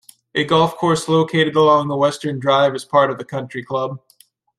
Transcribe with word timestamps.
A 0.33 0.43
golf 0.43 0.75
course 0.77 1.07
located 1.07 1.55
along 1.55 1.87
the 1.87 1.95
western 1.95 2.39
drive 2.39 2.73
is 2.73 2.83
part 2.83 3.11
of 3.11 3.19
the 3.19 3.23
country 3.23 3.63
club. 3.63 3.99